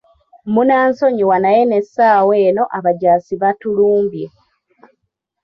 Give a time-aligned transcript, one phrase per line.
[0.53, 4.25] Munansonyiwa naye n'essaawa eno abajaasi batulumbye.